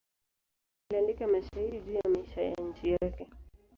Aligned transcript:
Hasa 0.83 0.87
aliandika 0.89 1.27
mashairi 1.27 1.79
juu 1.81 1.93
ya 1.93 2.01
maisha 2.09 2.41
ya 2.41 2.53
nchi 2.59 2.89
yake. 2.91 3.27